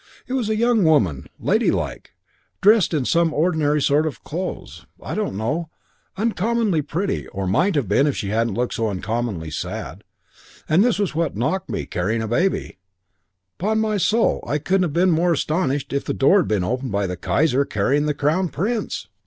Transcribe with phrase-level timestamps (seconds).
[0.25, 2.13] "It was a young woman; ladylike,
[2.59, 5.69] dressed just in some ordinary sort of clothes; I don't know;
[6.17, 10.03] uncommonly pretty, or might have been if she hadn't looked so uncommonly sad;
[10.67, 12.79] and this was what knocked me carrying a baby.
[13.59, 16.91] 'Pon my soul, I couldn't have been more astonished if the door had been opened
[16.91, 19.07] by the Kaiser carrying the Crown Prince.